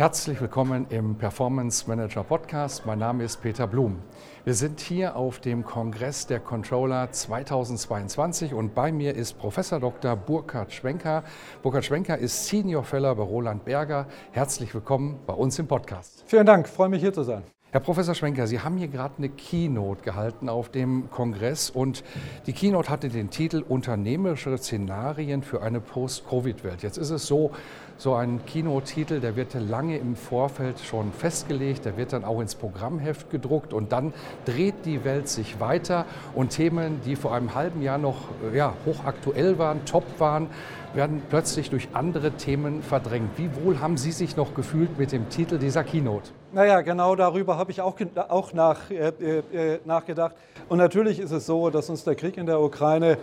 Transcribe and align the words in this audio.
Herzlich 0.00 0.40
willkommen 0.40 0.86
im 0.88 1.16
Performance 1.16 1.86
Manager 1.86 2.24
Podcast. 2.24 2.86
Mein 2.86 3.00
Name 3.00 3.22
ist 3.22 3.42
Peter 3.42 3.66
Blum. 3.66 3.98
Wir 4.46 4.54
sind 4.54 4.80
hier 4.80 5.14
auf 5.14 5.40
dem 5.40 5.62
Kongress 5.62 6.26
der 6.26 6.40
Controller 6.40 7.12
2022 7.12 8.54
und 8.54 8.74
bei 8.74 8.92
mir 8.92 9.14
ist 9.14 9.34
Professor 9.34 9.78
Dr. 9.78 10.16
Burkhard 10.16 10.72
Schwenker. 10.72 11.22
Burkhard 11.62 11.84
Schwenker 11.84 12.16
ist 12.16 12.46
Senior 12.46 12.82
Fellow 12.82 13.14
bei 13.14 13.24
Roland 13.24 13.66
Berger. 13.66 14.06
Herzlich 14.32 14.72
willkommen 14.72 15.18
bei 15.26 15.34
uns 15.34 15.58
im 15.58 15.66
Podcast. 15.66 16.24
Vielen 16.26 16.46
Dank, 16.46 16.66
freue 16.66 16.88
mich 16.88 17.02
hier 17.02 17.12
zu 17.12 17.22
sein. 17.22 17.42
Herr 17.72 17.78
Professor 17.78 18.16
Schwenker, 18.16 18.48
Sie 18.48 18.58
haben 18.58 18.78
hier 18.78 18.88
gerade 18.88 19.14
eine 19.18 19.28
Keynote 19.28 20.02
gehalten 20.02 20.48
auf 20.48 20.70
dem 20.70 21.08
Kongress 21.08 21.70
und 21.70 22.02
die 22.46 22.52
Keynote 22.52 22.88
hatte 22.88 23.10
den 23.10 23.30
Titel 23.30 23.62
Unternehmerische 23.68 24.58
Szenarien 24.58 25.44
für 25.44 25.62
eine 25.62 25.80
Post-Covid-Welt. 25.80 26.82
Jetzt 26.82 26.98
ist 26.98 27.10
es 27.10 27.28
so, 27.28 27.52
so 28.00 28.14
ein 28.14 28.40
Keynote-Titel, 28.46 29.20
der 29.20 29.36
wird 29.36 29.52
lange 29.52 29.98
im 29.98 30.16
Vorfeld 30.16 30.80
schon 30.80 31.12
festgelegt, 31.12 31.84
der 31.84 31.98
wird 31.98 32.14
dann 32.14 32.24
auch 32.24 32.40
ins 32.40 32.54
Programmheft 32.54 33.28
gedruckt 33.28 33.74
und 33.74 33.92
dann 33.92 34.14
dreht 34.46 34.86
die 34.86 35.04
Welt 35.04 35.28
sich 35.28 35.60
weiter 35.60 36.06
und 36.34 36.48
Themen, 36.48 37.02
die 37.04 37.14
vor 37.14 37.34
einem 37.34 37.54
halben 37.54 37.82
Jahr 37.82 37.98
noch 37.98 38.28
ja, 38.54 38.72
hochaktuell 38.86 39.58
waren, 39.58 39.84
top 39.84 40.04
waren, 40.18 40.46
werden 40.94 41.20
plötzlich 41.28 41.68
durch 41.68 41.88
andere 41.92 42.30
Themen 42.32 42.82
verdrängt. 42.82 43.36
Wie 43.36 43.50
wohl 43.62 43.80
haben 43.80 43.98
Sie 43.98 44.12
sich 44.12 44.34
noch 44.34 44.54
gefühlt 44.54 44.98
mit 44.98 45.12
dem 45.12 45.28
Titel 45.28 45.58
dieser 45.58 45.84
Keynote? 45.84 46.30
Naja, 46.52 46.80
genau 46.80 47.14
darüber 47.16 47.58
habe 47.58 47.70
ich 47.70 47.82
auch, 47.82 47.96
auch 48.28 48.54
nach, 48.54 48.90
äh, 48.90 49.08
äh, 49.08 49.78
nachgedacht. 49.84 50.34
Und 50.70 50.78
natürlich 50.78 51.20
ist 51.20 51.32
es 51.32 51.44
so, 51.44 51.68
dass 51.68 51.90
uns 51.90 52.02
der 52.04 52.14
Krieg 52.14 52.38
in 52.38 52.46
der 52.46 52.60
Ukraine 52.60 53.12
äh, 53.12 53.16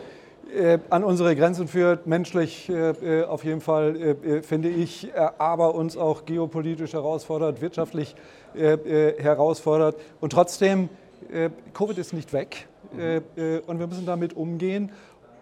an 0.89 1.03
unsere 1.03 1.35
Grenzen 1.35 1.67
führt, 1.67 2.07
menschlich 2.07 2.69
äh, 2.69 3.21
äh 3.21 3.25
auf 3.25 3.43
jeden 3.43 3.61
Fall, 3.61 3.95
äh, 3.95 4.37
äh 4.37 4.41
finde 4.41 4.69
ich, 4.69 5.09
aber 5.37 5.75
uns 5.75 5.97
auch 5.97 6.25
geopolitisch 6.25 6.93
herausfordert, 6.93 7.61
wirtschaftlich 7.61 8.15
herausfordert. 8.55 9.97
Und 10.19 10.31
trotzdem, 10.31 10.89
Covid 11.73 11.97
ist 11.99 12.13
nicht 12.13 12.33
weg 12.33 12.67
mhm. 12.91 13.21
und 13.67 13.77
wir 13.77 13.85
müssen 13.85 14.07
damit 14.07 14.35
umgehen. 14.35 14.91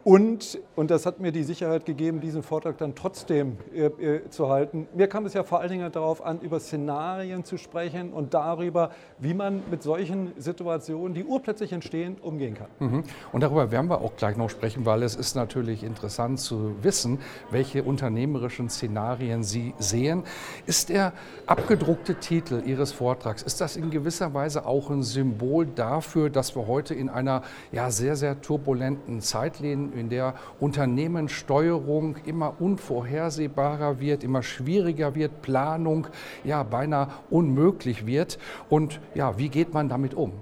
Und, 0.07 0.59
und 0.75 0.91
das 0.91 1.07
hat 1.07 1.19
mir 1.19 1.31
die 1.31 1.41
Sicherheit 1.41 1.83
gegeben, 1.83 2.21
diesen 2.21 2.43
Vortrag 2.43 2.77
dann 2.77 2.93
trotzdem 2.93 3.57
äh, 3.73 3.85
äh, 3.85 4.29
zu 4.29 4.49
halten. 4.49 4.87
Mir 4.93 5.07
kam 5.07 5.25
es 5.25 5.33
ja 5.33 5.41
vor 5.41 5.61
allen 5.61 5.71
Dingen 5.71 5.91
darauf 5.91 6.23
an, 6.23 6.41
über 6.41 6.59
Szenarien 6.59 7.43
zu 7.43 7.57
sprechen 7.57 8.13
und 8.13 8.35
darüber, 8.35 8.91
wie 9.17 9.33
man 9.33 9.63
mit 9.71 9.81
solchen 9.81 10.31
Situationen, 10.37 11.15
die 11.15 11.23
urplötzlich 11.23 11.73
entstehen, 11.73 12.17
umgehen 12.21 12.53
kann. 12.53 12.67
Mhm. 12.77 13.03
Und 13.31 13.41
darüber 13.41 13.71
werden 13.71 13.89
wir 13.89 13.99
auch 13.99 14.15
gleich 14.15 14.37
noch 14.37 14.51
sprechen, 14.51 14.85
weil 14.85 15.01
es 15.01 15.15
ist 15.15 15.35
natürlich 15.35 15.83
interessant 15.83 16.39
zu 16.39 16.75
wissen, 16.83 17.17
welche 17.49 17.81
unternehmerischen 17.81 18.69
Szenarien 18.69 19.41
Sie 19.41 19.73
sehen. 19.79 20.21
Ist 20.67 20.89
der 20.89 21.13
abgedruckte 21.47 22.19
Titel 22.19 22.61
Ihres 22.63 22.91
Vortrags, 22.91 23.41
ist 23.41 23.59
das 23.59 23.75
in 23.75 23.89
gewisser 23.89 24.35
Weise 24.35 24.67
auch 24.67 24.91
ein 24.91 25.01
Symbol 25.01 25.65
dafür, 25.65 26.29
dass 26.29 26.55
wir 26.55 26.67
heute 26.67 26.93
in 26.93 27.09
einer 27.09 27.41
ja, 27.71 27.89
sehr, 27.89 28.15
sehr 28.15 28.39
turbulenten 28.39 29.21
Zeit 29.21 29.59
leben? 29.59 29.94
In 29.95 30.09
der 30.09 30.35
Unternehmenssteuerung 30.59 32.17
immer 32.25 32.55
unvorhersehbarer 32.59 33.99
wird, 33.99 34.23
immer 34.23 34.43
schwieriger 34.43 35.15
wird, 35.15 35.41
Planung 35.41 36.07
ja 36.43 36.63
beinahe 36.63 37.07
unmöglich 37.29 38.05
wird. 38.05 38.37
Und 38.69 38.99
ja, 39.13 39.37
wie 39.37 39.49
geht 39.49 39.73
man 39.73 39.89
damit 39.89 40.13
um? 40.13 40.33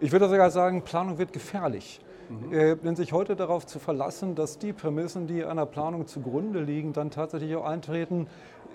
Ich 0.00 0.12
würde 0.12 0.28
sogar 0.28 0.50
sagen, 0.50 0.82
Planung 0.82 1.18
wird 1.18 1.32
gefährlich. 1.32 2.00
Mhm. 2.28 2.52
Äh, 2.52 2.76
denn 2.76 2.94
sich 2.94 3.12
heute 3.12 3.36
darauf 3.36 3.66
zu 3.66 3.78
verlassen, 3.78 4.34
dass 4.34 4.58
die 4.58 4.72
Prämissen, 4.72 5.26
die 5.26 5.44
einer 5.44 5.66
Planung 5.66 6.06
zugrunde 6.06 6.60
liegen, 6.60 6.92
dann 6.92 7.10
tatsächlich 7.10 7.56
auch 7.56 7.64
eintreten, 7.64 8.26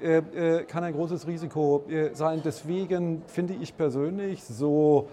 äh, 0.01 0.17
äh, 0.17 0.63
kann 0.63 0.83
ein 0.83 0.93
großes 0.93 1.27
Risiko 1.27 1.85
sein. 2.13 2.41
Deswegen 2.43 3.21
finde 3.27 3.53
ich 3.53 3.77
persönlich 3.77 4.43
so 4.43 5.07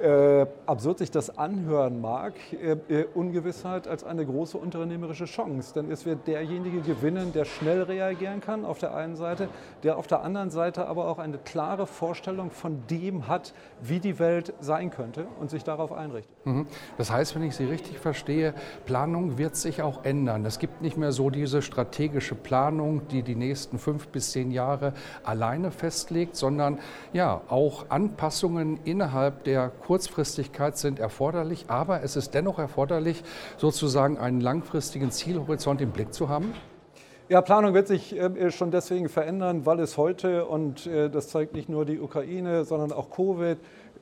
äh, 0.00 0.46
absurd 0.66 0.98
sich 0.98 1.10
das 1.10 1.36
anhören 1.36 2.00
mag, 2.00 2.34
äh, 2.52 2.76
äh, 2.88 3.06
Ungewissheit 3.14 3.86
als 3.86 4.04
eine 4.04 4.24
große 4.24 4.56
unternehmerische 4.56 5.26
Chance. 5.26 5.74
Denn 5.74 5.90
es 5.90 6.06
wird 6.06 6.26
derjenige 6.26 6.80
gewinnen, 6.80 7.32
der 7.32 7.44
schnell 7.44 7.82
reagieren 7.82 8.40
kann 8.40 8.64
auf 8.64 8.78
der 8.78 8.94
einen 8.94 9.16
Seite, 9.16 9.48
der 9.82 9.98
auf 9.98 10.06
der 10.06 10.22
anderen 10.22 10.50
Seite 10.50 10.86
aber 10.86 11.06
auch 11.08 11.18
eine 11.18 11.38
klare 11.38 11.86
Vorstellung 11.86 12.50
von 12.50 12.82
dem 12.88 13.28
hat, 13.28 13.52
wie 13.82 14.00
die 14.00 14.18
Welt 14.18 14.54
sein 14.60 14.90
könnte 14.90 15.26
und 15.38 15.50
sich 15.50 15.64
darauf 15.64 15.92
einrichtet. 15.92 16.34
Mhm. 16.44 16.66
Das 16.96 17.10
heißt, 17.10 17.34
wenn 17.34 17.42
ich 17.42 17.56
Sie 17.56 17.64
richtig 17.64 17.98
verstehe, 17.98 18.54
Planung 18.86 19.38
wird 19.38 19.56
sich 19.56 19.82
auch 19.82 20.04
ändern. 20.04 20.44
Es 20.44 20.58
gibt 20.58 20.82
nicht 20.82 20.96
mehr 20.96 21.12
so 21.12 21.30
diese 21.30 21.62
strategische 21.62 22.34
Planung, 22.34 23.08
die 23.08 23.22
die 23.22 23.34
nächsten 23.34 23.78
fünf 23.78 24.08
bis 24.08 24.32
zehn 24.32 24.50
Jahre 24.50 24.92
alleine 25.24 25.70
festlegt, 25.70 26.36
sondern 26.36 26.78
ja 27.12 27.40
auch 27.48 27.86
Anpassungen 27.90 28.80
innerhalb 28.84 29.44
der 29.44 29.69
Kurzfristigkeit 29.70 30.76
sind 30.76 30.98
erforderlich, 30.98 31.66
aber 31.68 32.02
es 32.02 32.16
ist 32.16 32.34
dennoch 32.34 32.58
erforderlich, 32.58 33.22
sozusagen 33.56 34.18
einen 34.18 34.40
langfristigen 34.40 35.10
Zielhorizont 35.10 35.80
im 35.80 35.90
Blick 35.90 36.12
zu 36.12 36.28
haben? 36.28 36.52
Ja, 37.28 37.40
Planung 37.42 37.74
wird 37.74 37.86
sich 37.86 38.18
äh, 38.18 38.50
schon 38.50 38.72
deswegen 38.72 39.08
verändern, 39.08 39.64
weil 39.64 39.78
es 39.78 39.96
heute, 39.96 40.46
und 40.46 40.86
äh, 40.86 41.08
das 41.08 41.28
zeigt 41.28 41.54
nicht 41.54 41.68
nur 41.68 41.84
die 41.84 42.00
Ukraine, 42.00 42.64
sondern 42.64 42.90
auch 42.90 43.10
Covid 43.10 43.56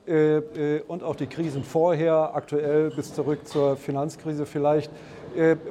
äh, 0.07 0.81
und 0.87 1.03
auch 1.03 1.15
die 1.15 1.27
Krisen 1.27 1.63
vorher, 1.63 2.33
aktuell 2.33 2.89
bis 2.89 3.13
zurück 3.13 3.47
zur 3.47 3.77
Finanzkrise 3.77 4.47
vielleicht, 4.47 4.91
äh, 4.91 4.95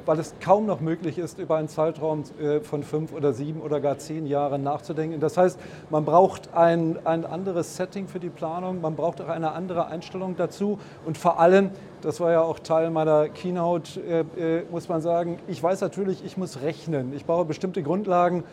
weil 0.05 0.19
es 0.19 0.33
kaum 0.39 0.65
noch 0.65 0.79
möglich 0.79 1.17
ist, 1.17 1.39
über 1.39 1.55
einen 1.55 1.67
Zeitraum 1.67 2.23
äh, 2.41 2.59
von 2.59 2.83
fünf 2.83 3.13
oder 3.13 3.33
sieben 3.33 3.61
oder 3.61 3.79
gar 3.79 3.97
zehn 3.97 4.25
Jahren 4.25 4.63
nachzudenken. 4.63 5.19
Das 5.19 5.37
heißt, 5.37 5.59
man 5.89 6.05
braucht 6.05 6.53
ein, 6.53 6.97
ein 7.05 7.25
anderes 7.25 7.75
Setting 7.75 8.07
für 8.07 8.19
die 8.19 8.29
Planung, 8.29 8.81
man 8.81 8.95
braucht 8.95 9.21
auch 9.21 9.27
eine 9.27 9.51
andere 9.51 9.87
Einstellung 9.87 10.35
dazu 10.37 10.79
und 11.05 11.17
vor 11.17 11.39
allem, 11.39 11.71
das 12.01 12.19
war 12.19 12.31
ja 12.31 12.41
auch 12.41 12.59
Teil 12.59 12.89
meiner 12.91 13.29
Keynote, 13.29 13.99
äh, 13.99 14.63
muss 14.71 14.87
man 14.89 15.01
sagen, 15.01 15.39
ich 15.47 15.61
weiß 15.61 15.81
natürlich, 15.81 16.23
ich 16.25 16.37
muss 16.37 16.61
rechnen. 16.61 17.13
Ich 17.13 17.25
brauche 17.25 17.45
bestimmte 17.45 17.83
Grundlagen 17.83 18.43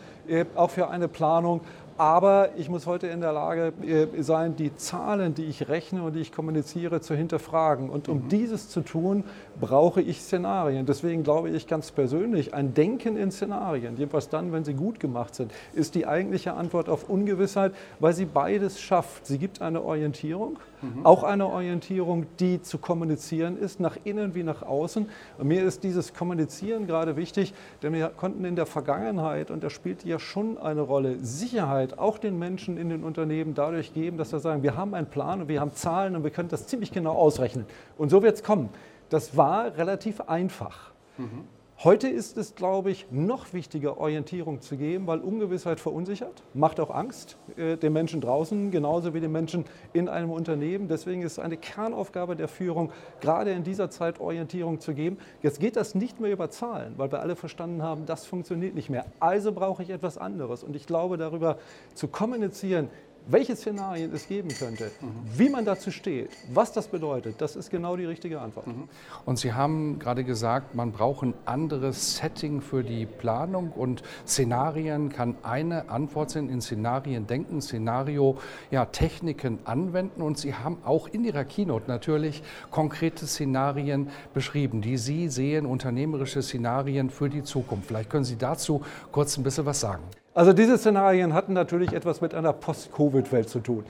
auch 0.55 0.69
für 0.69 0.89
eine 0.89 1.07
Planung, 1.07 1.61
aber 1.97 2.49
ich 2.57 2.69
muss 2.69 2.85
heute 2.85 3.07
in 3.07 3.21
der 3.21 3.33
Lage 3.33 3.73
äh, 3.81 4.21
sein, 4.21 4.55
die 4.55 4.75
Zahlen, 4.75 5.33
die 5.33 5.45
ich 5.45 5.67
rechne 5.67 6.03
und 6.03 6.15
die 6.15 6.19
ich 6.19 6.31
kommuniziere, 6.31 7.01
zu 7.01 7.15
hinterfragen. 7.15 7.89
Und 7.89 8.07
um 8.07 8.25
mhm. 8.25 8.29
dieses 8.29 8.69
zu 8.69 8.81
tun, 8.81 9.23
brauche 9.59 10.01
ich 10.01 10.21
Szenarien. 10.21 10.85
Deswegen 10.85 11.23
glaube 11.23 11.49
ich 11.49 11.67
ganz 11.67 11.91
persönlich, 11.91 12.53
ein 12.53 12.73
Denken 12.73 13.17
in 13.17 13.31
Szenarien, 13.31 13.97
jedenfalls 13.97 14.29
dann, 14.29 14.51
wenn 14.51 14.63
sie 14.63 14.75
gut 14.75 14.99
gemacht 14.99 15.33
sind, 15.33 15.51
ist 15.73 15.95
die 15.95 16.05
eigentliche 16.05 16.53
Antwort 16.53 16.89
auf 16.89 17.09
Ungewissheit, 17.09 17.73
weil 17.99 18.13
sie 18.13 18.25
beides 18.25 18.79
schafft. 18.79 19.25
Sie 19.25 19.39
gibt 19.39 19.61
eine 19.61 19.81
Orientierung, 19.81 20.57
mhm. 20.81 21.05
auch 21.05 21.23
eine 21.23 21.47
Orientierung, 21.47 22.27
die 22.39 22.61
zu 22.61 22.77
kommunizieren 22.77 23.57
ist, 23.57 23.79
nach 23.79 23.97
innen 24.03 24.35
wie 24.35 24.43
nach 24.43 24.61
außen. 24.61 25.09
Und 25.37 25.47
mir 25.47 25.63
ist 25.63 25.83
dieses 25.83 26.13
Kommunizieren 26.13 26.85
gerade 26.85 27.15
wichtig, 27.15 27.53
denn 27.81 27.93
wir 27.93 28.09
konnten 28.09 28.45
in 28.45 28.55
der 28.55 28.67
Vergangenheit, 28.67 29.49
und 29.49 29.63
das 29.63 29.73
spielt 29.73 30.05
ja 30.05 30.19
schon 30.19 30.57
eine 30.57 30.81
Rolle, 30.81 31.17
Sicherheit 31.21 31.86
Sicherheit 31.87 31.99
auch 31.99 32.17
den 32.17 32.37
Menschen 32.37 32.77
in 32.77 32.89
den 32.89 33.03
Unternehmen 33.03 33.53
dadurch 33.53 33.93
geben, 33.93 34.17
dass 34.17 34.31
wir 34.31 34.39
sagen, 34.39 34.63
wir 34.63 34.75
haben 34.75 34.93
einen 34.93 35.07
Plan 35.07 35.41
und 35.41 35.47
wir 35.47 35.59
haben 35.59 35.73
Zahlen 35.73 36.15
und 36.15 36.23
wir 36.23 36.31
können 36.31 36.49
das 36.49 36.67
ziemlich 36.67 36.91
genau 36.91 37.13
ausrechnen. 37.13 37.65
Und 37.97 38.09
so 38.09 38.21
wird 38.23 38.35
es 38.35 38.43
kommen. 38.43 38.69
Das 39.09 39.37
war 39.37 39.77
relativ 39.77 40.21
einfach. 40.21 40.91
Mhm. 41.17 41.45
Heute 41.83 42.07
ist 42.07 42.39
es, 42.39 42.55
glaube 42.55 42.89
ich, 42.89 43.05
noch 43.11 43.53
wichtiger, 43.53 43.99
Orientierung 43.99 44.61
zu 44.61 44.77
geben, 44.77 45.05
weil 45.05 45.19
Ungewissheit 45.19 45.79
verunsichert, 45.79 46.41
macht 46.55 46.79
auch 46.79 46.89
Angst 46.89 47.37
äh, 47.55 47.77
den 47.77 47.93
Menschen 47.93 48.19
draußen, 48.19 48.71
genauso 48.71 49.13
wie 49.13 49.19
den 49.19 49.31
Menschen 49.31 49.63
in 49.93 50.09
einem 50.09 50.31
Unternehmen. 50.31 50.87
Deswegen 50.87 51.21
ist 51.21 51.33
es 51.33 51.39
eine 51.39 51.55
Kernaufgabe 51.55 52.35
der 52.35 52.47
Führung, 52.47 52.91
gerade 53.21 53.51
in 53.51 53.63
dieser 53.63 53.91
Zeit 53.91 54.19
Orientierung 54.19 54.79
zu 54.79 54.95
geben. 54.95 55.19
Jetzt 55.43 55.59
geht 55.59 55.75
das 55.75 55.93
nicht 55.93 56.19
mehr 56.19 56.31
über 56.31 56.49
Zahlen, 56.49 56.95
weil 56.97 57.11
wir 57.11 57.19
alle 57.19 57.35
verstanden 57.35 57.83
haben, 57.83 58.07
das 58.07 58.25
funktioniert 58.25 58.73
nicht 58.73 58.89
mehr. 58.89 59.05
Also 59.19 59.51
brauche 59.51 59.83
ich 59.83 59.91
etwas 59.91 60.17
anderes. 60.17 60.63
Und 60.63 60.75
ich 60.75 60.87
glaube, 60.87 61.17
darüber 61.17 61.59
zu 61.93 62.07
kommunizieren, 62.07 62.89
welche 63.27 63.55
Szenarien 63.55 64.13
es 64.13 64.27
geben 64.27 64.49
könnte, 64.49 64.91
mhm. 65.01 65.07
wie 65.37 65.49
man 65.49 65.65
dazu 65.65 65.91
steht, 65.91 66.29
was 66.53 66.71
das 66.71 66.87
bedeutet, 66.87 67.35
das 67.39 67.55
ist 67.55 67.69
genau 67.69 67.95
die 67.97 68.05
richtige 68.05 68.39
Antwort. 68.39 68.67
Mhm. 68.67 68.87
Und 69.25 69.37
Sie 69.39 69.53
haben 69.53 69.99
gerade 69.99 70.23
gesagt, 70.23 70.75
man 70.75 70.91
braucht 70.91 71.23
ein 71.23 71.33
anderes 71.45 72.17
Setting 72.17 72.61
für 72.61 72.83
die 72.83 73.05
Planung 73.05 73.71
und 73.71 74.03
Szenarien 74.25 75.09
kann 75.09 75.35
eine 75.43 75.89
Antwort 75.89 76.31
sein, 76.31 76.49
in 76.49 76.61
Szenarien 76.61 77.27
denken, 77.27 77.61
Szenario, 77.61 78.37
ja, 78.71 78.85
Techniken 78.85 79.59
anwenden 79.65 80.21
und 80.21 80.37
Sie 80.37 80.53
haben 80.53 80.77
auch 80.85 81.07
in 81.07 81.23
Ihrer 81.23 81.43
Keynote 81.43 81.87
natürlich 81.87 82.43
konkrete 82.71 83.27
Szenarien 83.27 84.09
beschrieben, 84.33 84.81
die 84.81 84.97
Sie 84.97 85.29
sehen, 85.29 85.65
unternehmerische 85.65 86.41
Szenarien 86.41 87.09
für 87.09 87.29
die 87.29 87.43
Zukunft. 87.43 87.87
Vielleicht 87.87 88.09
können 88.09 88.23
Sie 88.23 88.37
dazu 88.37 88.81
kurz 89.11 89.37
ein 89.37 89.43
bisschen 89.43 89.65
was 89.65 89.79
sagen. 89.79 90.03
Also 90.37 90.53
diese 90.53 90.77
Szenarien 90.77 91.33
hatten 91.33 91.53
natürlich 91.53 91.93
etwas 91.93 92.21
mit 92.21 92.35
einer 92.35 92.53
Post-Covid-Welt 92.53 93.49
zu 93.49 93.59
tun, 93.59 93.85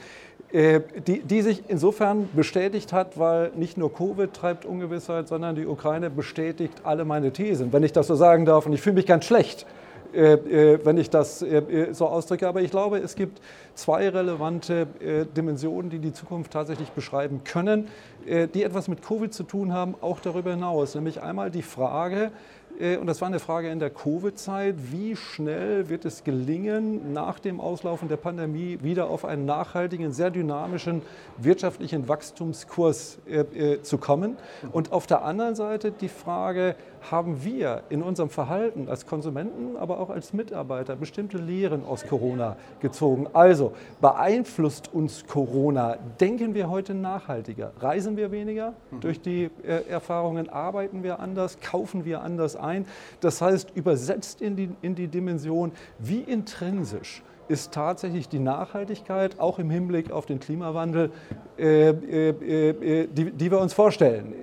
äh, 0.53 0.79
die, 1.05 1.19
die 1.19 1.41
sich 1.41 1.63
insofern 1.67 2.29
bestätigt 2.33 2.93
hat, 2.93 3.19
weil 3.19 3.51
nicht 3.57 3.77
nur 3.77 3.93
Covid 3.93 4.31
treibt 4.31 4.63
Ungewissheit, 4.63 5.27
sondern 5.27 5.57
die 5.57 5.65
Ukraine 5.65 6.09
bestätigt 6.09 6.83
alle 6.85 7.03
meine 7.03 7.33
Thesen, 7.33 7.73
wenn 7.73 7.83
ich 7.83 7.91
das 7.91 8.07
so 8.07 8.15
sagen 8.15 8.45
darf. 8.45 8.65
Und 8.65 8.71
ich 8.71 8.79
fühle 8.79 8.95
mich 8.95 9.05
ganz 9.05 9.25
schlecht, 9.25 9.65
äh, 10.13 10.35
äh, 10.35 10.79
wenn 10.85 10.97
ich 10.97 11.09
das 11.09 11.43
so 11.91 12.07
ausdrücke. 12.07 12.47
Aber 12.47 12.61
ich 12.61 12.71
glaube, 12.71 12.99
es 12.99 13.15
gibt 13.15 13.41
zwei 13.75 14.07
relevante 14.07 14.87
Dimensionen, 15.35 15.89
die 15.89 15.99
die 15.99 16.13
Zukunft 16.13 16.53
tatsächlich 16.53 16.91
beschreiben 16.91 17.41
können, 17.43 17.89
die 18.25 18.63
etwas 18.63 18.87
mit 18.87 19.05
Covid 19.05 19.33
zu 19.33 19.43
tun 19.43 19.73
haben, 19.73 19.95
auch 19.99 20.21
darüber 20.21 20.51
hinaus. 20.51 20.95
Nämlich 20.95 21.21
einmal 21.21 21.51
die 21.51 21.61
Frage, 21.61 22.31
und 22.79 23.07
das 23.07 23.21
war 23.21 23.27
eine 23.27 23.39
Frage 23.39 23.69
in 23.69 23.79
der 23.79 23.89
Covid-Zeit, 23.89 24.75
wie 24.91 25.15
schnell 25.15 25.89
wird 25.89 26.05
es 26.05 26.23
gelingen, 26.23 27.11
nach 27.11 27.39
dem 27.39 27.59
Auslaufen 27.59 28.07
der 28.07 28.17
Pandemie 28.17 28.79
wieder 28.81 29.09
auf 29.09 29.25
einen 29.25 29.45
nachhaltigen, 29.45 30.11
sehr 30.11 30.29
dynamischen 30.29 31.01
wirtschaftlichen 31.37 32.07
Wachstumskurs 32.07 33.17
äh, 33.27 33.39
äh, 33.39 33.81
zu 33.81 33.97
kommen. 33.97 34.37
Und 34.71 34.91
auf 34.91 35.07
der 35.07 35.23
anderen 35.23 35.55
Seite 35.55 35.91
die 35.91 36.09
Frage, 36.09 36.75
haben 37.11 37.43
wir 37.43 37.83
in 37.89 38.03
unserem 38.03 38.29
Verhalten 38.29 38.89
als 38.89 39.05
Konsumenten, 39.05 39.77
aber 39.77 39.99
auch 39.99 40.09
als 40.09 40.33
Mitarbeiter 40.33 40.95
bestimmte 40.95 41.37
Lehren 41.37 41.85
aus 41.85 42.05
Corona 42.05 42.57
gezogen. 42.79 43.27
Also 43.33 43.73
beeinflusst 44.01 44.93
uns 44.93 45.25
Corona? 45.25 45.97
Denken 46.19 46.53
wir 46.53 46.69
heute 46.69 46.93
nachhaltiger? 46.93 47.71
Reisen 47.79 48.17
wir 48.17 48.31
weniger 48.31 48.73
mhm. 48.91 48.99
durch 48.99 49.21
die 49.21 49.49
äh, 49.63 49.87
Erfahrungen? 49.89 50.49
Arbeiten 50.49 51.03
wir 51.03 51.19
anders? 51.19 51.59
Kaufen 51.59 52.05
wir 52.05 52.21
anders 52.21 52.55
ein? 52.67 52.85
Das 53.21 53.41
heißt, 53.41 53.71
übersetzt 53.75 54.41
in 54.41 54.55
die, 54.55 54.69
in 54.81 54.93
die 54.95 55.07
Dimension, 55.07 55.71
wie 55.99 56.19
intrinsisch 56.19 57.23
ist 57.47 57.73
tatsächlich 57.73 58.27
die 58.29 58.39
Nachhaltigkeit, 58.39 59.39
auch 59.39 59.59
im 59.59 59.69
Hinblick 59.69 60.11
auf 60.11 60.25
den 60.25 60.39
Klimawandel, 60.39 61.11
äh, 61.57 61.89
äh, 61.89 62.29
äh, 62.29 63.07
die, 63.07 63.31
die, 63.31 63.51
wir 63.51 63.59
uns 63.59 63.73
vorstellen. 63.73 64.33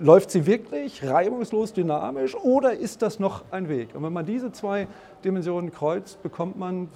Läuft 0.00 0.30
sie 0.30 0.46
wirklich 0.46 1.06
reibungslos, 1.06 1.72
dynamisch 1.72 2.34
oder 2.34 2.74
ist 2.74 3.02
das 3.02 3.18
noch 3.18 3.44
ein 3.50 3.68
Weg? 3.68 3.94
Und 3.94 4.02
wenn 4.02 4.12
man 4.12 4.26
diese 4.26 4.52
zwei 4.52 4.88
Dimensionen 5.24 5.72
kreuzt, 5.72 6.22
bekommt 6.22 6.58
man 6.58 6.88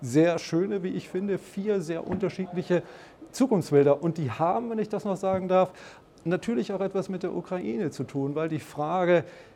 sehr 0.00 0.38
schöne, 0.38 0.82
wie 0.82 0.90
ich 0.90 1.08
finde, 1.08 1.38
vier 1.38 1.80
sehr 1.80 2.06
unterschiedliche 2.06 2.82
Zukunftsbilder. 3.32 4.02
Und 4.02 4.18
die 4.18 4.30
haben, 4.30 4.70
wenn 4.70 4.78
ich 4.78 4.88
das 4.88 5.04
noch 5.04 5.16
sagen 5.16 5.48
darf, 5.48 5.72
natürlich 6.24 6.72
auch 6.72 6.80
etwas 6.80 7.08
mit 7.08 7.22
der 7.22 7.34
Ukraine 7.34 7.90
zu 7.90 8.04
tun, 8.04 8.34
weil 8.34 8.48
die 8.48 8.58
Frage, 8.58 9.18
äh, 9.18 9.22
äh, 9.22 9.55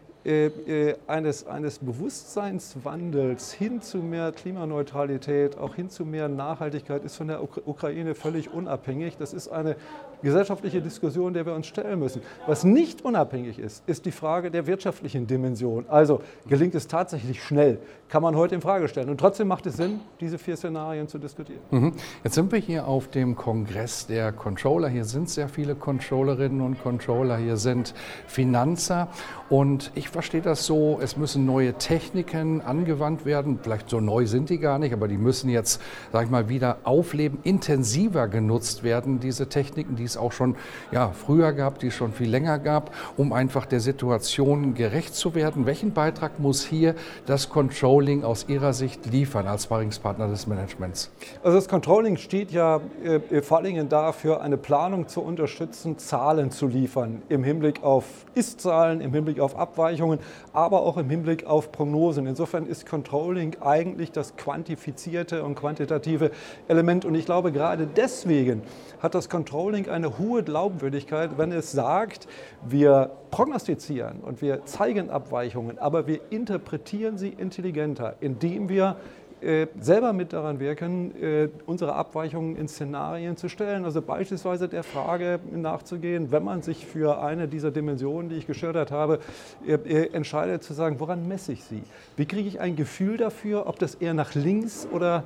eines, 1.06 1.46
eines 1.46 1.78
Bewusstseinswandels 1.78 3.52
hin 3.52 3.80
zu 3.80 3.98
mehr 3.98 4.32
Klimaneutralität, 4.32 5.56
auch 5.56 5.74
hin 5.74 5.88
zu 5.88 6.04
mehr 6.04 6.28
Nachhaltigkeit, 6.28 7.04
ist 7.04 7.16
von 7.16 7.28
der 7.28 7.42
Ukraine 7.42 8.14
völlig 8.14 8.52
unabhängig. 8.52 9.16
Das 9.16 9.32
ist 9.32 9.48
eine 9.48 9.76
gesellschaftliche 10.22 10.80
Diskussion, 10.80 11.32
der 11.32 11.46
wir 11.46 11.54
uns 11.54 11.66
stellen 11.66 11.98
müssen. 11.98 12.22
Was 12.46 12.64
nicht 12.64 13.04
unabhängig 13.04 13.58
ist, 13.58 13.82
ist 13.86 14.06
die 14.06 14.10
Frage 14.10 14.50
der 14.50 14.66
wirtschaftlichen 14.66 15.26
Dimension. 15.26 15.86
Also 15.88 16.20
gelingt 16.48 16.74
es 16.74 16.86
tatsächlich 16.86 17.42
schnell, 17.42 17.78
kann 18.08 18.22
man 18.22 18.36
heute 18.36 18.54
in 18.54 18.60
Frage 18.60 18.88
stellen. 18.88 19.08
Und 19.08 19.18
trotzdem 19.18 19.48
macht 19.48 19.66
es 19.66 19.76
Sinn, 19.76 20.00
diese 20.20 20.38
vier 20.38 20.56
Szenarien 20.56 21.08
zu 21.08 21.18
diskutieren. 21.18 21.60
Mhm. 21.70 21.92
Jetzt 22.24 22.34
sind 22.34 22.52
wir 22.52 22.58
hier 22.58 22.86
auf 22.86 23.08
dem 23.08 23.36
Kongress 23.36 24.06
der 24.06 24.32
Controller. 24.32 24.88
Hier 24.88 25.04
sind 25.04 25.30
sehr 25.30 25.48
viele 25.48 25.74
Controllerinnen 25.74 26.60
und 26.60 26.82
Controller. 26.82 27.36
Hier 27.36 27.56
sind 27.56 27.94
Finanzer. 28.26 29.08
Und 29.48 29.90
ich 29.94 30.08
verstehe 30.08 30.42
das 30.42 30.66
so, 30.66 30.98
es 31.02 31.16
müssen 31.16 31.46
neue 31.46 31.74
Techniken 31.74 32.60
angewandt 32.60 33.24
werden. 33.24 33.58
Vielleicht 33.62 33.88
so 33.88 34.00
neu 34.00 34.26
sind 34.26 34.50
die 34.50 34.58
gar 34.58 34.78
nicht, 34.78 34.92
aber 34.92 35.08
die 35.08 35.18
müssen 35.18 35.48
jetzt, 35.48 35.80
sage 36.12 36.26
ich 36.26 36.30
mal, 36.30 36.48
wieder 36.48 36.78
aufleben, 36.84 37.38
intensiver 37.42 38.28
genutzt 38.28 38.82
werden, 38.82 39.20
diese 39.20 39.48
Techniken, 39.48 39.96
die 39.96 40.09
es 40.10 40.16
auch 40.16 40.32
schon 40.32 40.56
ja, 40.92 41.12
früher 41.12 41.52
gab, 41.52 41.78
die 41.78 41.88
es 41.88 41.94
schon 41.94 42.12
viel 42.12 42.28
länger 42.28 42.58
gab, 42.58 42.90
um 43.16 43.32
einfach 43.32 43.66
der 43.66 43.80
Situation 43.80 44.74
gerecht 44.74 45.14
zu 45.14 45.34
werden. 45.34 45.66
Welchen 45.66 45.92
Beitrag 45.92 46.38
muss 46.38 46.64
hier 46.64 46.94
das 47.26 47.48
Controlling 47.48 48.24
aus 48.24 48.46
Ihrer 48.48 48.72
Sicht 48.72 49.06
liefern 49.06 49.46
als 49.46 49.64
Sparringspartner 49.64 50.28
des 50.28 50.46
Managements? 50.46 51.10
Also 51.42 51.56
das 51.56 51.68
Controlling 51.68 52.16
steht 52.16 52.50
ja 52.50 52.80
äh, 53.04 53.42
vor 53.42 53.58
allen 53.58 53.66
Dingen 53.66 53.88
dafür, 53.88 54.40
eine 54.40 54.56
Planung 54.56 55.08
zu 55.08 55.22
unterstützen, 55.22 55.98
Zahlen 55.98 56.50
zu 56.50 56.66
liefern 56.66 57.22
im 57.28 57.44
Hinblick 57.44 57.82
auf 57.82 58.04
Ist-Zahlen, 58.34 59.00
im 59.00 59.12
Hinblick 59.12 59.40
auf 59.40 59.56
Abweichungen, 59.56 60.18
aber 60.52 60.82
auch 60.82 60.96
im 60.96 61.08
Hinblick 61.08 61.46
auf 61.46 61.72
Prognosen. 61.72 62.26
Insofern 62.26 62.66
ist 62.66 62.86
Controlling 62.86 63.56
eigentlich 63.60 64.12
das 64.12 64.36
quantifizierte 64.36 65.44
und 65.44 65.54
quantitative 65.54 66.30
Element. 66.68 67.04
Und 67.04 67.14
ich 67.14 67.24
glaube, 67.24 67.52
gerade 67.52 67.86
deswegen 67.86 68.62
hat 69.00 69.14
das 69.14 69.28
Controlling 69.28 69.88
eine 70.04 70.18
hohe 70.18 70.42
Glaubwürdigkeit, 70.42 71.38
wenn 71.38 71.52
es 71.52 71.72
sagt, 71.72 72.26
wir 72.66 73.10
prognostizieren 73.30 74.20
und 74.20 74.42
wir 74.42 74.64
zeigen 74.64 75.10
Abweichungen, 75.10 75.78
aber 75.78 76.06
wir 76.06 76.20
interpretieren 76.30 77.18
sie 77.18 77.28
intelligenter, 77.28 78.16
indem 78.20 78.68
wir 78.68 78.96
äh, 79.42 79.68
selber 79.80 80.12
mit 80.12 80.34
daran 80.34 80.60
wirken, 80.60 81.14
äh, 81.16 81.48
unsere 81.64 81.94
Abweichungen 81.94 82.56
in 82.56 82.68
Szenarien 82.68 83.38
zu 83.38 83.48
stellen. 83.48 83.86
Also 83.86 84.02
beispielsweise 84.02 84.68
der 84.68 84.82
Frage 84.82 85.40
nachzugehen, 85.50 86.30
wenn 86.30 86.44
man 86.44 86.60
sich 86.60 86.84
für 86.84 87.22
eine 87.22 87.48
dieser 87.48 87.70
Dimensionen, 87.70 88.28
die 88.28 88.36
ich 88.36 88.46
geschildert 88.46 88.90
habe, 88.90 89.18
äh, 89.66 90.08
entscheidet 90.12 90.62
zu 90.62 90.74
sagen, 90.74 91.00
woran 91.00 91.26
messe 91.26 91.52
ich 91.52 91.64
sie? 91.64 91.82
Wie 92.16 92.26
kriege 92.26 92.48
ich 92.48 92.60
ein 92.60 92.76
Gefühl 92.76 93.16
dafür, 93.16 93.66
ob 93.66 93.78
das 93.78 93.94
eher 93.94 94.14
nach 94.14 94.34
links 94.34 94.86
oder 94.90 95.24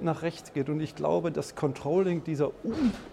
nach 0.00 0.22
rechts 0.22 0.54
geht. 0.54 0.70
Und 0.70 0.80
ich 0.80 0.96
glaube, 0.96 1.30
das 1.30 1.54
Controlling 1.54 2.24
dieser 2.24 2.50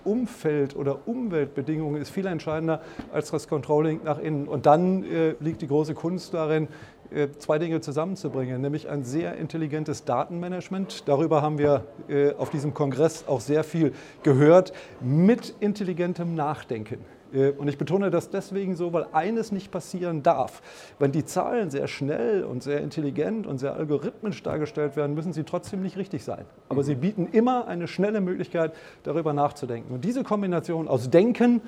Umfeld- 0.06 0.78
oder 0.78 1.06
Umweltbedingungen 1.06 2.02
ist 2.02 2.10
viel 2.10 2.26
entscheidender 2.26 2.80
als 3.12 3.32
das 3.32 3.50
Controlling 3.50 4.00
nach 4.06 4.18
innen. 4.18 4.48
Und 4.48 4.66
dann 4.66 5.04
liegt 5.42 5.62
die 5.62 5.68
große 5.68 5.94
Kunst 5.94 6.34
darin, 6.34 6.70
äh, 6.70 7.01
zwei 7.40 7.60
Dinge 7.60 7.82
zusammenzubringen, 7.82 8.62
nämlich 8.62 8.90
ein 8.90 9.04
sehr 9.04 9.36
intelligentes 9.36 10.06
Datenmanagement. 10.06 11.08
Darüber 11.08 11.42
haben 11.42 11.58
wir 11.58 11.86
äh, 12.08 12.34
auf 12.34 12.50
diesem 12.50 12.74
Kongress 12.74 13.26
auch 13.28 13.42
sehr 13.42 13.64
viel 13.64 13.94
gehört, 14.24 14.74
mit 15.02 15.56
intelligentem 15.60 16.36
Nachdenken. 16.36 17.00
Äh, 17.34 17.52
und 17.52 17.68
ich 17.68 17.78
betone 17.78 18.12
das 18.12 18.30
deswegen 18.30 18.76
so, 18.76 18.94
weil 18.94 19.08
eines 19.14 19.52
nicht 19.52 19.72
passieren 19.72 20.24
darf. 20.24 20.62
Wenn 21.00 21.12
die 21.12 21.26
Zahlen 21.26 21.70
sehr 21.70 21.88
schnell 21.88 22.44
und 22.44 22.64
sehr 22.64 22.82
intelligent 22.82 23.48
und 23.48 23.58
sehr 23.58 23.76
algorithmisch 23.76 24.42
dargestellt 24.44 24.96
werden, 24.96 25.16
müssen 25.16 25.34
sie 25.34 25.44
trotzdem 25.44 25.82
nicht 25.82 25.98
richtig 25.98 26.24
sein. 26.24 26.46
Aber 26.70 26.84
sie 26.84 26.96
bieten 26.96 27.28
immer 27.32 27.68
eine 27.68 27.88
schnelle 27.88 28.22
Möglichkeit, 28.22 28.74
darüber 29.04 29.34
nachzudenken. 29.34 29.94
Und 29.94 30.06
diese 30.06 30.24
Kombination 30.24 30.88
aus 30.88 31.10
Denken 31.10 31.62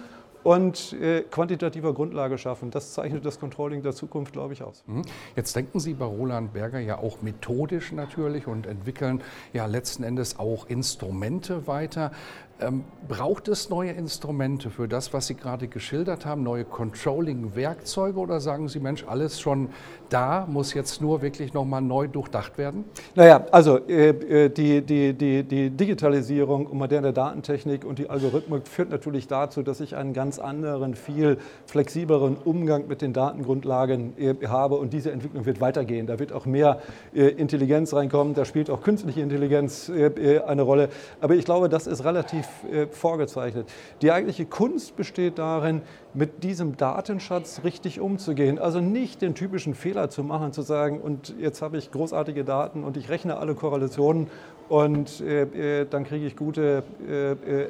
und 0.43 0.93
äh, 0.93 1.21
quantitativer 1.21 1.93
Grundlage 1.93 2.37
schaffen. 2.37 2.71
Das 2.71 2.93
zeichnet 2.93 3.25
das 3.25 3.39
Controlling 3.39 3.81
der 3.81 3.93
Zukunft, 3.93 4.33
glaube 4.33 4.53
ich, 4.53 4.63
aus. 4.63 4.83
Mhm. 4.87 5.03
Jetzt 5.35 5.55
denken 5.55 5.79
Sie 5.79 5.93
bei 5.93 6.05
Roland 6.05 6.53
Berger 6.53 6.79
ja 6.79 6.97
auch 6.97 7.21
methodisch 7.21 7.91
natürlich 7.91 8.47
und 8.47 8.67
entwickeln 8.67 9.21
ja 9.53 9.65
letzten 9.65 10.03
Endes 10.03 10.39
auch 10.39 10.67
Instrumente 10.67 11.67
weiter. 11.67 12.11
Ähm, 12.61 12.83
braucht 13.07 13.47
es 13.47 13.69
neue 13.69 13.91
Instrumente 13.91 14.69
für 14.69 14.87
das, 14.87 15.11
was 15.11 15.27
Sie 15.27 15.35
gerade 15.35 15.67
geschildert 15.67 16.25
haben, 16.25 16.43
neue 16.43 16.63
Controlling-Werkzeuge 16.63 18.17
oder 18.17 18.39
sagen 18.39 18.69
Sie, 18.69 18.79
Mensch, 18.79 19.03
alles 19.07 19.41
schon 19.41 19.69
da, 20.09 20.45
muss 20.47 20.73
jetzt 20.73 21.01
nur 21.01 21.21
wirklich 21.21 21.53
nochmal 21.53 21.81
neu 21.81 22.07
durchdacht 22.07 22.57
werden? 22.57 22.85
Naja, 23.15 23.45
also 23.51 23.79
äh, 23.87 24.09
äh, 24.09 24.49
die, 24.49 24.81
die, 24.81 25.13
die, 25.13 25.43
die 25.43 25.69
Digitalisierung 25.71 26.67
und 26.67 26.77
moderne 26.77 27.11
Datentechnik 27.11 27.83
und 27.83 27.99
die 27.99 28.09
Algorithmik 28.09 28.67
führt 28.67 28.91
natürlich 28.91 29.27
dazu, 29.27 29.63
dass 29.63 29.81
ich 29.81 29.95
einen 29.95 30.13
ganz 30.13 30.39
anderen, 30.39 30.95
viel 30.95 31.39
flexibleren 31.65 32.37
Umgang 32.37 32.87
mit 32.87 33.01
den 33.01 33.13
Datengrundlagen 33.13 34.13
äh, 34.17 34.35
habe 34.47 34.75
und 34.75 34.93
diese 34.93 35.11
Entwicklung 35.11 35.45
wird 35.45 35.59
weitergehen. 35.59 36.07
Da 36.07 36.19
wird 36.19 36.31
auch 36.31 36.45
mehr 36.45 36.79
äh, 37.13 37.27
Intelligenz 37.27 37.93
reinkommen, 37.93 38.35
da 38.35 38.45
spielt 38.45 38.69
auch 38.69 38.81
künstliche 38.81 39.21
Intelligenz 39.21 39.89
äh, 39.89 40.05
äh, 40.05 40.43
eine 40.43 40.61
Rolle. 40.61 40.89
Aber 41.19 41.35
ich 41.35 41.45
glaube, 41.45 41.67
das 41.67 41.87
ist 41.87 42.05
relativ 42.05 42.42
positiv 42.43 42.71
äh, 42.71 42.87
vorgezeichnet. 42.87 43.67
Die 44.01 44.11
eigentliche 44.11 44.45
Kunst 44.45 44.95
besteht 44.95 45.37
darin, 45.37 45.81
mit 46.13 46.43
diesem 46.43 46.77
Datenschatz 46.77 47.61
richtig 47.63 47.99
umzugehen. 47.99 48.59
Also 48.59 48.79
nicht 48.79 49.21
den 49.21 49.33
typischen 49.33 49.73
Fehler 49.73 50.09
zu 50.09 50.23
machen, 50.23 50.53
zu 50.53 50.61
sagen, 50.61 51.01
und 51.01 51.33
jetzt 51.39 51.61
habe 51.61 51.77
ich 51.77 51.91
großartige 51.91 52.43
Daten 52.43 52.83
und 52.83 52.97
ich 52.97 53.09
rechne 53.09 53.37
alle 53.37 53.55
Korrelationen 53.55 54.27
und 54.69 55.21
äh, 55.21 55.81
äh 55.81 55.85
dann 55.89 56.03
kriege 56.05 56.25
ich 56.25 56.35
gute, 56.35 56.83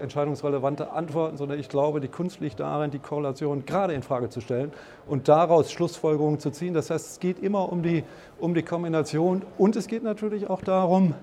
entscheidungsrelevante 0.01 0.92
Antworten, 0.92 1.38
sondern 1.38 1.60
ich 1.60 1.68
glaube, 1.70 2.00
die 2.00 2.08
Kunst 2.08 2.39
liegt 2.39 2.60
darin, 2.60 2.92
die 2.92 3.00
Korrelation 3.00 3.65
gerade 3.65 3.94
in 3.94 4.03
Frage 4.03 4.30
zu 4.30 4.42
stellen 4.42 4.72
und 5.08 5.27
daraus 5.27 5.72
Schlussfolgerungen 5.72 6.39
zu 6.39 6.51
ziehen. 6.51 6.74
Das 6.74 6.89
heißt, 6.89 7.12
es 7.12 7.20
geht 7.20 7.39
immer 7.39 7.72
um 7.72 7.82
die, 7.82 8.03
um 8.39 8.53
die 8.53 8.63
Kombination 8.63 9.42
und 9.58 9.75
es 9.75 9.88
geht 9.88 10.03
natürlich 10.03 10.50
auch 10.50 10.62
darum, 10.62 11.15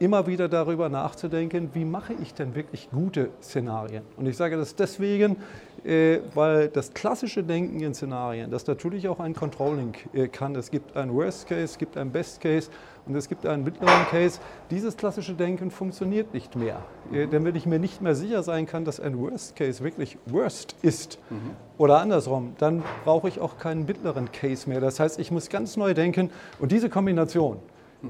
immer 0.00 0.26
wieder 0.26 0.48
darüber 0.48 0.88
nachzudenken, 0.88 1.70
wie 1.74 1.84
mache 1.84 2.14
ich 2.14 2.34
denn 2.34 2.54
wirklich 2.54 2.90
gute 2.90 3.28
Szenarien. 3.42 4.02
Und 4.16 4.26
ich 4.26 4.36
sage 4.36 4.56
das 4.56 4.74
deswegen, 4.74 5.36
äh, 5.84 6.20
weil 6.34 6.68
das 6.68 6.92
klassische 6.94 7.42
Denken 7.44 7.80
in 7.80 7.94
Szenarien, 7.94 8.50
das 8.50 8.66
natürlich 8.66 9.08
auch 9.08 9.20
ein 9.20 9.34
Controlling 9.34 9.94
äh, 10.14 10.26
kann. 10.26 10.56
Es 10.56 10.70
gibt 10.70 10.96
ein 10.96 11.12
Worst 11.14 11.46
Case, 11.46 11.64
es 11.64 11.78
gibt 11.78 11.98
ein 11.98 12.10
Best 12.10 12.40
Case 12.40 12.70
und 13.06 13.14
es 13.14 13.28
gibt 13.28 13.44
einen 13.44 13.62
mittleren 13.62 14.06
Case. 14.10 14.40
Dieses 14.70 14.96
klassische 14.96 15.34
Denken 15.34 15.70
funktioniert 15.70 16.32
nicht 16.32 16.56
mehr. 16.56 16.82
Äh, 17.12 17.26
denn 17.26 17.44
wenn 17.44 17.54
ich 17.54 17.66
mir 17.66 17.78
nicht 17.78 18.00
mehr 18.00 18.14
sicher 18.14 18.42
sein 18.42 18.64
kann, 18.64 18.86
dass 18.86 19.00
ein 19.00 19.18
Worst 19.18 19.54
Case 19.54 19.84
wirklich 19.84 20.16
Worst 20.24 20.76
ist 20.80 21.18
mhm. 21.28 21.50
oder 21.76 22.00
andersrum, 22.00 22.54
dann 22.58 22.82
brauche 23.04 23.28
ich 23.28 23.38
auch 23.38 23.58
keinen 23.58 23.84
mittleren 23.84 24.32
Case 24.32 24.66
mehr. 24.66 24.80
Das 24.80 24.98
heißt, 24.98 25.18
ich 25.18 25.30
muss 25.30 25.50
ganz 25.50 25.76
neu 25.76 25.92
denken 25.92 26.30
und 26.58 26.72
diese 26.72 26.88
Kombination, 26.88 27.58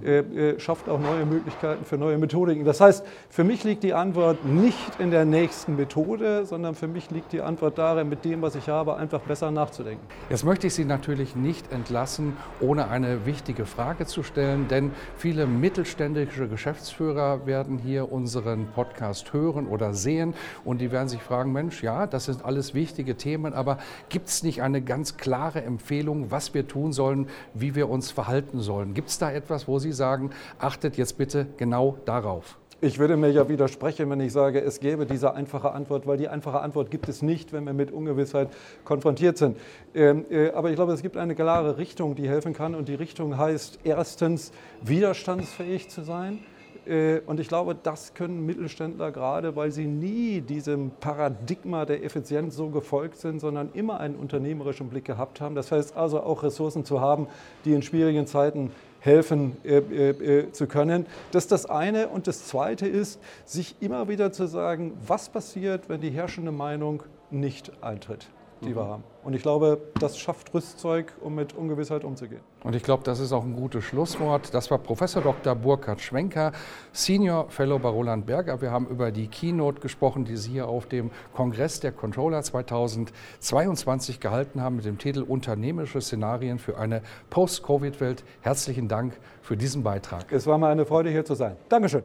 äh, 0.05 0.19
äh, 0.19 0.61
schafft 0.61 0.89
auch 0.89 1.01
neue 1.01 1.27
Möglichkeiten 1.27 1.85
für 1.85 1.99
neue 1.99 2.17
Methodiken. 2.17 2.65
Das 2.65 2.81
heißt, 2.81 3.05
für 3.29 3.43
mich 3.43 3.65
liegt 3.65 3.83
die 3.83 3.93
Antwort 3.93 4.45
nicht 4.45 5.01
in 5.01 5.11
der 5.11 5.25
nächsten 5.25 5.75
Methode, 5.75 6.47
sondern 6.47 6.77
für 6.77 6.87
mich 6.87 7.11
liegt 7.11 7.33
die 7.33 7.41
Antwort 7.41 7.77
darin, 7.77 8.09
mit 8.09 8.25
dem, 8.25 8.41
was 8.41 8.55
ich 8.55 8.69
habe, 8.69 8.97
einfach 8.97 9.21
besser 9.21 9.51
nachzudenken. 9.51 10.05
Jetzt 10.29 10.45
möchte 10.45 10.69
ich 10.69 10.75
Sie 10.75 10.85
natürlich 10.85 11.35
nicht 11.35 11.73
entlassen, 11.73 12.37
ohne 12.61 12.89
eine 12.89 13.27
wichtige 13.27 13.67
Frage 13.67 14.07
zu 14.07 14.23
stellen, 14.23 14.69
denn 14.69 14.93
viele 15.17 15.47
mittelständische 15.47 16.47
Geschäftsführer 16.47 17.47
werden 17.47 17.79
hier 17.79 18.13
unseren 18.13 18.69
Podcast 18.69 19.33
hören 19.33 19.67
oder 19.67 19.93
sehen 19.93 20.35
und 20.65 20.81
die 20.81 20.93
werden 20.93 21.09
sich 21.09 21.23
fragen, 21.23 21.53
Mensch, 21.53 21.83
ja, 21.83 22.07
das 22.07 22.27
sind 22.27 22.45
alles 22.45 22.75
wichtige 22.75 23.17
Themen, 23.17 23.55
aber 23.55 23.79
gibt 24.09 24.29
es 24.29 24.45
nicht 24.45 24.63
eine 24.63 24.83
ganz 24.83 25.17
klare 25.17 25.63
Empfehlung, 25.63 26.31
was 26.31 26.55
wir 26.55 26.69
tun 26.69 26.93
sollen, 26.93 27.27
wie 27.55 27.75
wir 27.75 27.89
uns 27.89 28.13
verhalten 28.13 28.61
sollen? 28.61 28.95
Gibt 28.95 29.09
es 29.09 29.19
da 29.19 29.33
etwas, 29.33 29.67
wo 29.67 29.80
Sie 29.81 29.93
sagen, 29.93 30.31
achtet 30.59 30.97
jetzt 30.97 31.19
bitte 31.19 31.47
genau 31.57 31.99
darauf? 32.05 32.61
Ich 32.83 32.99
würde 32.99 33.19
mir 33.19 33.31
ja 33.31 33.47
widersprechen, 33.47 34.09
wenn 34.09 34.21
ich 34.21 34.33
sage, 34.33 34.59
es 34.63 34.81
gäbe 34.81 35.05
diese 35.05 35.35
einfache 35.35 35.73
Antwort, 35.73 36.07
weil 36.07 36.17
die 36.17 36.29
einfache 36.29 36.61
Antwort 36.61 36.91
gibt 36.91 37.11
es 37.11 37.21
nicht, 37.21 37.53
wenn 37.53 37.65
wir 37.67 37.75
mit 37.75 37.91
Ungewissheit 37.91 38.49
konfrontiert 38.85 39.37
sind. 39.37 39.59
Ähm, 39.95 40.25
äh, 40.31 40.51
aber 40.53 40.71
ich 40.71 40.77
glaube, 40.77 40.95
es 40.95 41.03
gibt 41.03 41.19
eine 41.19 41.35
klare 41.35 41.77
Richtung, 41.77 42.15
die 42.15 42.27
helfen 42.27 42.55
kann. 42.55 42.75
Und 42.75 42.89
die 42.89 42.95
Richtung 42.95 43.37
heißt 43.37 43.81
erstens, 43.85 44.53
widerstandsfähig 44.81 45.91
zu 45.91 46.05
sein. 46.05 46.39
Äh, 46.87 47.21
und 47.27 47.39
ich 47.39 47.49
glaube, 47.49 47.77
das 47.81 48.15
können 48.15 48.47
Mittelständler 48.47 49.13
gerade, 49.13 49.57
weil 49.57 49.71
sie 49.73 49.87
nie 49.87 50.41
diesem 50.41 50.91
Paradigma 51.01 51.85
der 51.85 52.03
Effizienz 52.03 52.57
so 52.57 52.71
gefolgt 52.71 53.19
sind, 53.19 53.41
sondern 53.41 53.71
immer 53.75 54.01
einen 54.01 54.17
unternehmerischen 54.17 54.89
Blick 54.89 55.05
gehabt 55.05 55.43
haben. 55.43 55.55
Das 55.55 55.71
heißt 55.71 55.99
also 55.99 56.23
auch 56.23 56.43
Ressourcen 56.43 56.87
zu 56.87 57.03
haben, 57.03 57.29
die 57.67 57.75
in 57.75 57.83
schwierigen 57.83 58.27
Zeiten 58.27 58.71
helfen 59.01 59.57
äh, 59.65 59.79
äh, 59.79 60.11
äh, 60.11 60.53
zu 60.53 60.67
können. 60.67 61.07
Das 61.33 61.45
ist 61.45 61.53
das 61.53 61.67
eine. 61.67 62.09
Und 62.09 62.27
das 62.27 62.47
zweite 62.47 62.87
ist, 62.87 63.21
sich 63.45 63.77
immer 63.81 64.09
wieder 64.09 64.33
zu 64.33 64.47
sagen, 64.47 64.93
was 65.07 65.29
passiert, 65.29 65.89
wenn 65.89 66.01
die 66.01 66.11
herrschende 66.11 66.53
Meinung 66.53 67.03
nicht 67.31 67.73
eintritt 67.83 68.29
die 68.61 68.75
wir 68.75 68.85
haben. 68.85 69.05
Und 69.23 69.35
ich 69.35 69.43
glaube, 69.43 69.81
das 69.99 70.19
schafft 70.19 70.53
Rüstzeug, 70.55 71.13
um 71.21 71.35
mit 71.35 71.55
Ungewissheit 71.55 72.05
umzugehen. 72.05 72.41
Und 72.65 72.75
ich 72.75 72.83
glaube, 72.83 73.03
das 73.05 73.21
ist 73.21 73.33
auch 73.33 73.45
ein 73.45 73.55
gutes 73.55 73.85
Schlusswort. 73.85 74.53
Das 74.55 74.71
war 74.71 74.79
Professor 74.79 75.23
Dr. 75.23 75.55
Burkhard 75.55 76.01
Schwenker, 76.01 76.53
Senior 76.93 77.49
Fellow 77.49 77.79
bei 77.79 77.89
Roland 77.89 78.27
Berger. 78.27 78.61
Wir 78.61 78.71
haben 78.71 78.87
über 78.87 79.11
die 79.11 79.29
Keynote 79.29 79.81
gesprochen, 79.81 80.25
die 80.25 80.37
Sie 80.37 80.53
hier 80.53 80.69
auf 80.69 80.87
dem 80.87 81.11
Kongress 81.35 81.81
der 81.81 81.93
Controller 81.93 82.43
2022 82.43 84.21
gehalten 84.21 84.61
haben 84.61 84.77
mit 84.77 84.85
dem 84.85 84.99
Titel 84.99 85.23
Unternehmerische 85.23 86.01
Szenarien 86.01 86.59
für 86.59 86.79
eine 86.79 87.03
Post-Covid-Welt. 87.31 88.25
Herzlichen 88.41 88.89
Dank 88.89 89.19
für 89.43 89.57
diesen 89.57 89.83
Beitrag. 89.83 90.31
Es 90.33 90.47
war 90.47 90.59
mir 90.59 90.69
eine 90.69 90.87
Freude, 90.87 91.11
hier 91.11 91.25
zu 91.25 91.35
sein. 91.35 91.57
Dankeschön. 91.69 92.05